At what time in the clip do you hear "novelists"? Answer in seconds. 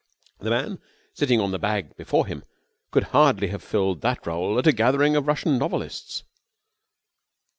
5.59-6.23